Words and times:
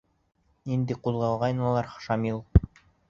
Инде 0.77 0.97
ҡуҙғалғайнылар 1.07 1.93
Шамил: 2.07 2.43